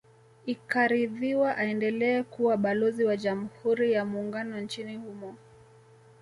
Ikaridhiwa 0.45 1.57
aendelee 1.57 2.23
kuwa 2.23 2.57
Balozi 2.57 3.03
wa 3.05 3.17
Jamhuri 3.17 3.91
ya 3.93 4.05
Muungano 4.05 4.59
nchini 4.59 4.97
humo 4.97 5.35